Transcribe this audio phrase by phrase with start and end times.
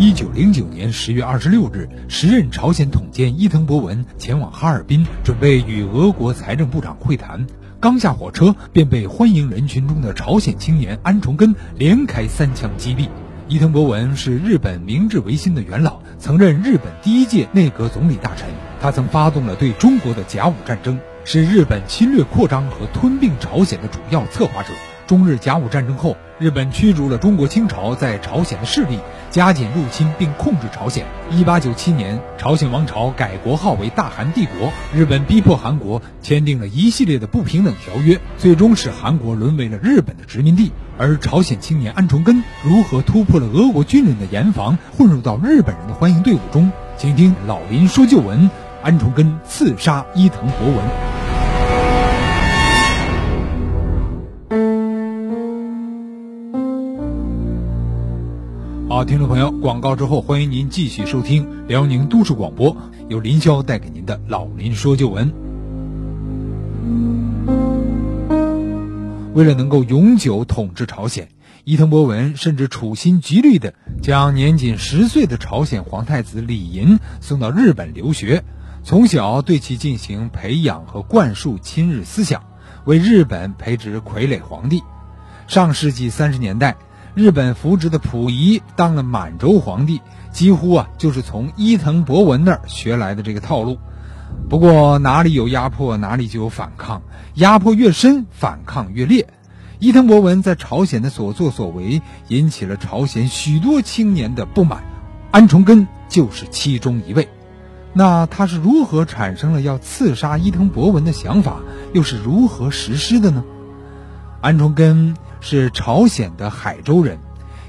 [0.00, 7.44] 一九零九年十月二十六日，时任朝鲜统监伊藤博文前往哈尔滨，准备与俄国财政部长会谈。
[7.80, 13.08] 刚下火车，便被欢迎人群中的朝鲜青年安重根连开三枪击毙。
[13.48, 18.48] 伊藤博文是日本明治维新的元老，曾任日本第一届内阁总理大臣。
[18.80, 24.68] 他曾发动了对中国的甲午战争，是日本侵略扩张和吞并朝鲜的主要策划者。
[25.08, 28.98] 中日甲午战争后，日本驱逐了中国清朝在朝鲜的势力，
[29.30, 31.06] 加紧入侵并控制朝鲜。
[31.30, 40.72] 一八九七年，朝鲜王朝改国号为大韩帝国，日本逼迫韩国签订了一系列的不平等条约，最终使韩国沦为了日本的殖民地。
[40.98, 46.70] 而朝鲜青年安重根如何突破了俄国军人的严防，混入到日本人的欢迎队伍中？
[46.98, 48.50] 请听老林说旧闻：
[48.82, 51.27] 安重根刺杀伊藤博文。
[58.88, 62.74] 好，听众朋友，广告之后，欢迎您继续收听辽宁都市广播，
[63.10, 65.30] 由林霄带给您的老林说旧闻。
[69.34, 71.28] 为了能够永久统治朝鲜，
[71.64, 78.42] 伊藤博文甚至处心积虑的将年仅十岁的朝鲜皇太子李寅送到日本留学，
[78.82, 82.42] 从小对其进行培养和灌输亲日思想，
[82.86, 84.82] 为日本培植傀儡皇帝。
[85.46, 86.74] 上世纪三十年代。
[87.18, 93.76] 日本扶植的溥仪当了满洲皇帝，几乎啊就是从伊藤博文那儿学来的这个套路。
[94.48, 97.02] 不过哪里有压迫，哪里就有反抗，
[97.34, 99.26] 压迫越深，反抗越烈。
[99.80, 104.84] 伊藤博文在朝鲜的所作所为，引起了朝鲜许多青年的不满，
[105.32, 107.28] 安重根就是其中一位。
[107.94, 111.56] 那他是如何产生了要刺杀伊藤博文的想法，
[111.92, 113.42] 又是如何实施的呢？
[114.40, 115.16] 安重根。
[115.40, 117.18] 是朝鲜的海州人，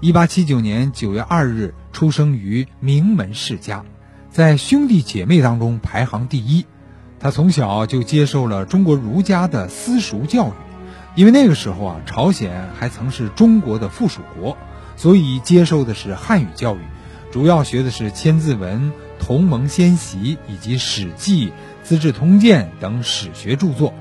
[0.00, 3.84] 一八七九年九月二日出生于名门世家，
[4.30, 6.64] 在兄弟姐妹当中排行第一。
[7.18, 10.52] 他从小就接受了中国儒家的私塾教育，
[11.14, 14.56] 因为那个时候啊，朝鲜还曾是中国的附属国，
[14.96, 16.80] 所以接受的是汉语教育，
[17.32, 18.80] 主要学的是《千字文》
[19.18, 21.48] 《同盟先习》以及《史记》
[21.82, 23.94] 《资治通鉴》等史学著作，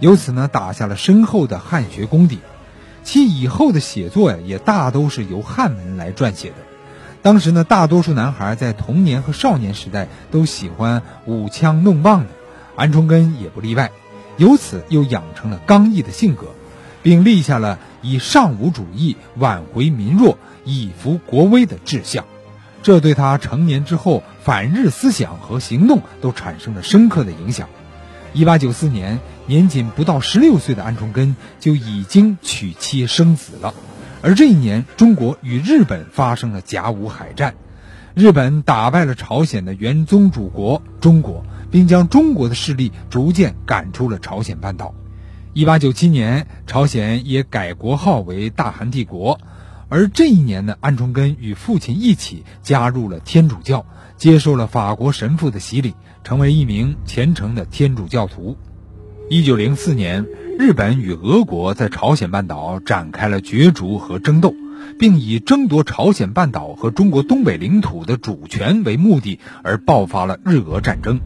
[0.00, 2.38] 由此呢，打下了深厚的汉学功底。
[3.08, 6.56] 其以后的写作呀，也大都是由汉文来撰写的。
[7.22, 12.28] 当时呢，大多数男孩在童年和少年时代都喜欢舞枪弄棒的，
[12.76, 13.90] 安重根也不例外。
[14.36, 16.48] 由此又养成了刚毅的性格，
[17.02, 20.36] 并立下了以尚武主义挽回民弱、
[20.66, 22.26] 以服国威的志向。
[22.82, 27.70] 这对他成年之后反日思想和行动都产生了深刻的影响。
[28.38, 29.18] 一八九四年，
[29.48, 33.74] 年仅不到十六岁的安重根就已经娶妻生子了。
[34.22, 37.56] 而这一年，中国与日本发生了甲午海战，
[38.14, 44.94] 日本打败了朝鲜的元宗主国中国，并将中国的势力逐渐赶出了朝鲜半岛。
[45.52, 49.40] 一八九七年，朝鲜也改国号为大韩帝国。
[49.88, 53.84] 而这一年呢，安重根与父亲一起加入了天主教，
[54.18, 55.94] 接受了法国神父的洗礼。
[56.24, 58.58] 成为一名虔诚的天主教徒。
[59.30, 60.26] 一九零四年，
[60.58, 64.54] 日本与俄国在朝鲜半岛展开了角逐和争斗，
[64.98, 71.18] 并以争夺朝鲜半岛和中国东北领土的主权为目的而爆发了日俄战争。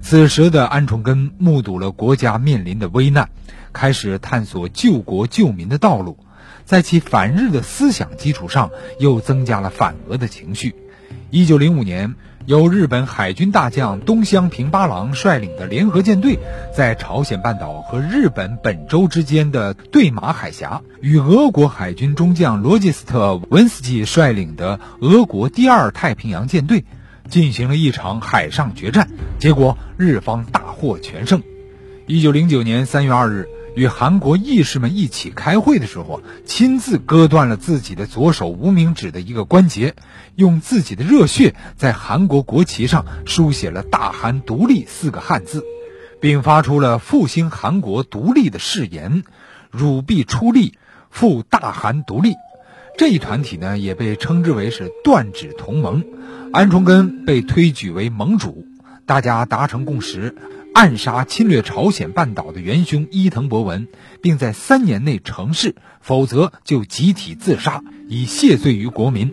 [0.00, 3.28] 此时的安重根目睹了国家面临的危难，
[3.74, 6.16] 开始探索救国救民的道路。
[6.64, 10.74] 在其反日的思想基础上，又增加了反俄的情绪。
[11.30, 12.14] 一九零五年。
[12.46, 16.38] 由日本海军大将东乡平八郎率领的联合舰队，
[16.74, 26.86] 在朝鲜半岛和日本本州之间的对马海峡，与俄国海军中将罗杰斯特文斯基率领的俄国第二太平洋舰队，
[27.28, 31.42] 进行了一场海上决战，结果日方大获全胜。
[32.06, 33.46] 一九零九年三月二日。
[33.78, 39.94] 与韩国义士们一起开会的时候，亲自割断了自己的左手无名指的一个关节，
[40.34, 45.62] 用自己的热血在韩国国旗上书写了“大韩独立”四个汉字，
[46.20, 49.22] 并发出了复兴韩国独立的誓言
[49.70, 50.74] ：“汝必出力，
[51.08, 52.34] 复大韩独立。”
[52.98, 56.04] 这一团体呢，也被称之为是断指同盟。
[56.52, 58.66] 安重根被推举为盟主，
[59.06, 60.34] 大家达成共识。
[60.78, 63.88] 暗杀侵略朝鲜半岛的元凶伊藤博文，
[64.22, 69.32] 并在三年内成事，否则就集体自杀，以谢罪于国民。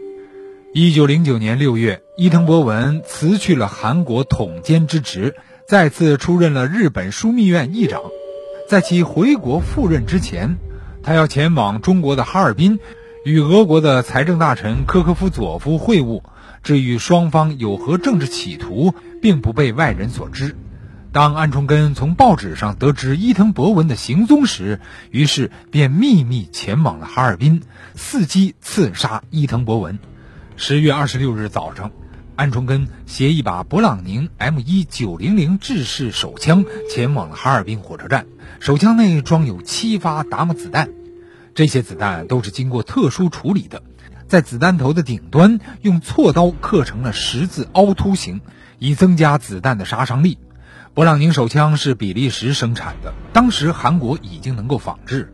[0.73, 5.35] 一九零九年六月，伊藤博文辞去了韩国统监之职，
[5.67, 8.01] 再次出任了日本枢密院议长。
[8.67, 10.57] 在其回国赴任之前，
[11.03, 12.79] 他要前往中国的哈尔滨，
[13.23, 16.23] 与俄国的财政大臣科科夫佐夫会晤。
[16.63, 20.55] 至于双方有何政治企图，并不被外人所知。
[21.15, 24.81] 当安重根从报纸上得知伊藤博文的行踪时，
[25.11, 27.61] 于是便秘密前往了哈尔滨，
[27.95, 29.97] 伺机刺杀伊藤博文。
[30.57, 31.91] 十月二十六日早上，
[32.35, 38.25] 安重根携一把勃朗宁 M 一九零零制式手枪前往了哈尔滨火车站，
[38.59, 40.89] 手枪内装有七发达姆子弹。
[41.53, 43.83] 这些子弹都是经过特殊处理的，
[44.27, 48.41] 在子弹头的顶端用锉刀刻成了十字凹凸形，
[48.79, 50.37] 以增加子弹的杀伤力。
[50.95, 55.33] 勃朗宁手枪是比利时生产的，当时韩国已经能够仿制。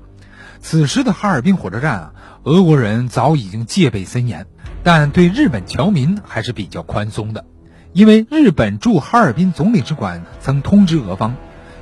[0.60, 4.48] 此时的哈尔滨火车站啊，俄国人早已经戒备森严，
[4.84, 7.46] 但对日本侨民还是比较宽松的，
[7.94, 11.36] 因为日本驻哈尔滨总领事馆曾通知俄方，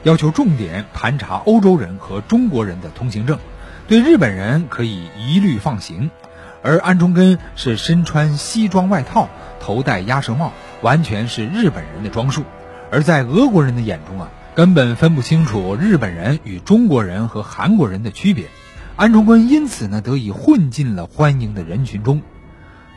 [0.04, 3.40] 要求重点盘查欧洲人和中国人的通行证。
[3.88, 6.12] 对日本人可以一律放行，
[6.64, 9.30] 而安中根是身穿西装外套，
[9.62, 12.44] 头戴鸭舌帽，完全是日本人的装束。
[12.91, 18.45] 而在俄国人的眼中啊，根本分不清楚日本人与中国人和韩国人的区别。
[18.95, 22.21] 安重根因此呢，得以混进了欢迎的人群中。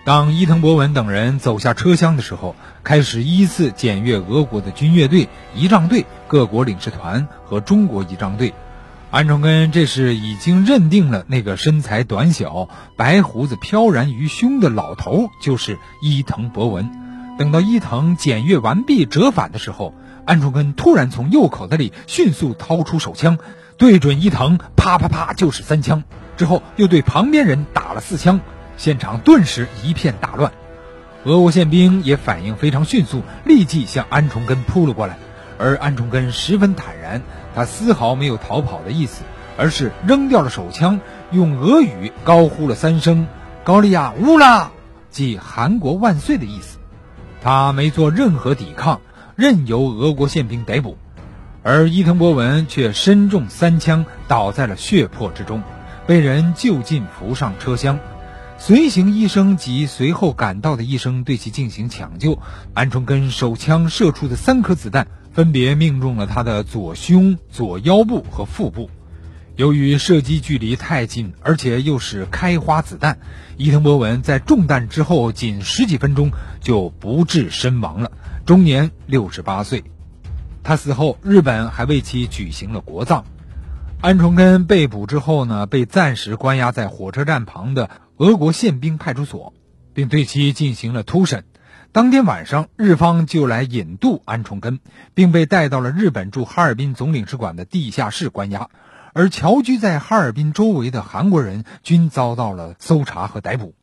[0.04, 8.52] 当伊藤博文等人走下车厢的时候，开始依次检阅俄国的军乐队、仪仗队、各国领事团和中国仪仗队。
[9.12, 16.90] 安重根这是已经认定了那个身材短小、白胡子飘然于胸的老头就是伊藤博文。
[17.38, 19.94] 等到伊藤检阅完毕折返的时候，
[20.26, 23.38] 安重根突然从右口袋里迅速掏出手枪，
[23.79, 26.05] 对准伊藤啪啪啪就是三枪，
[26.37, 28.40] 之后又对旁边人打了四枪，
[28.76, 30.52] 现场顿时一片大乱。
[31.25, 35.19] 俄国宪兵也反应非常迅速，立即向安重根扑了过来。
[35.58, 37.23] 而安重根十分坦然，
[37.55, 39.23] 他丝毫没有逃跑的意思，
[39.56, 41.00] 而是扔掉了手枪，
[41.31, 43.29] 用俄语高呼了三声
[43.62, 44.73] “高利亚乌拉”，
[45.11, 46.79] 即“韩国万岁”的意思。
[47.42, 49.00] 他没做任何抵抗，
[49.36, 50.96] 任由俄国宪兵逮捕。
[51.62, 55.62] 而伊藤博文却身中三枪，倒在了血泊之中，
[56.06, 57.98] 被人就近扶上车厢。
[58.58, 62.38] 随行医生及随后赶到的医生对其进行抢救。
[62.74, 65.06] 安重根手枪射出的三颗子弹。
[65.32, 68.90] 分别命中了他的左胸、左腰部和腹部。
[69.56, 73.19] 由于射击距离太近，而且又是开花子弹，
[73.58, 78.12] 伊藤博文在中弹之后仅十几分钟就不治身亡了，
[78.46, 79.84] 终年六十八岁。
[80.62, 83.25] 他死后，日本还为其举行了国葬。
[84.00, 89.52] 安重根被捕之后呢，被暂时关押在火车站旁的俄国宪兵派出所，
[89.93, 91.44] 并对其进行了突审。
[91.93, 94.81] 当天晚上，日方就来引渡安重根，
[95.12, 98.70] 并被带到了日本驻哈尔滨总领事馆的地下室关押，
[99.12, 103.74] 而侨居在哈尔滨周围的韩国人均遭到了搜查和逮捕。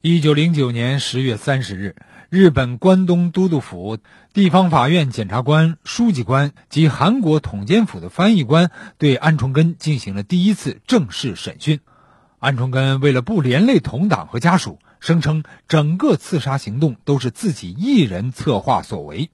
[0.00, 1.96] 一九零九年十月三十日，
[2.30, 3.98] 日本关东都督府、
[4.32, 11.80] 地方法院检察官、书记官及韩国统监府的翻译官对安重根进行了第一次正式审讯。
[12.38, 14.78] 安重根为了不连累同党和家属。
[15.00, 19.30] 声称整个刺杀行动都是自己一人策划所为。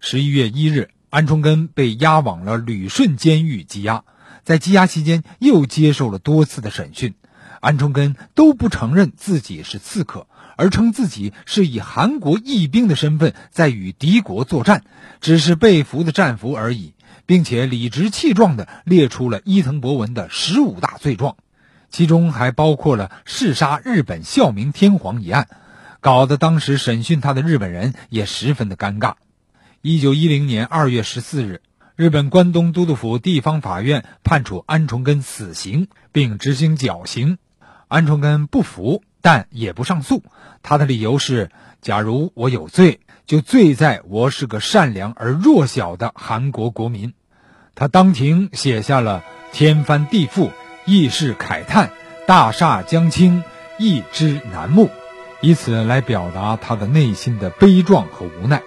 [0.00, 4.04] 十一月一日，安重根被押往了旅顺监狱羁押，
[4.44, 7.14] 在羁押期间又接受了多次的审讯。
[7.60, 10.26] 安重根都不承认自己是刺客，
[10.56, 14.84] 而称自己是以韩国义兵的身份在与敌国作战，
[15.22, 16.92] 只是被俘的战俘而已，
[17.24, 21.36] 并且理直气壮地列出了伊藤博文的十五大罪状。
[21.90, 25.48] 其中还包括了弑杀日本孝明天皇一案，
[26.00, 29.14] 搞得当时审讯他的日本人也十分的尴尬。
[29.80, 31.62] 一九一零年二月十四日，
[31.96, 37.38] 日本关东都督府地方法院判处安重根死刑，并执行绞刑。
[37.86, 40.24] 安重根不服，但也不上诉。
[40.64, 47.14] 他的理由是：假如我有罪，就罪在我是个善良而弱小的韩国国民。
[47.76, 49.22] 他当庭写下了
[49.52, 50.50] “天翻地覆”。
[50.86, 51.92] 亦是慨叹，
[52.26, 53.42] 大厦将倾，
[53.78, 54.90] 一之难木，
[55.40, 58.62] 以此来表达他的内心的悲壮和无奈。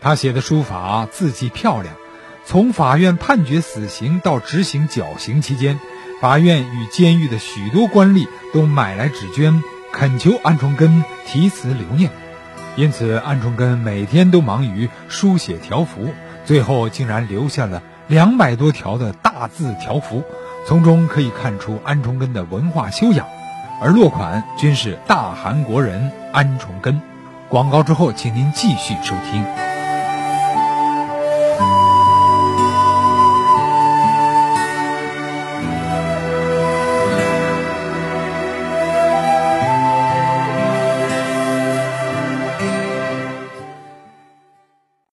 [0.00, 1.96] 他写的书法字迹漂亮。
[2.44, 5.78] 从法院判决死刑到执行绞刑期间，
[6.20, 12.10] 法院与监狱的许多官吏都买来纸绢，恳求安重根题词留念。
[12.76, 16.12] 因此，安重根每天都忙于书写条幅，
[16.44, 20.24] 最后竟然留下了两百多条的大字条幅。
[20.66, 23.26] 从中可以看出安重根的文化修养，
[23.80, 27.00] 而落款均是大韩国人安重根。
[27.48, 29.69] 广告之后，请您继续收听。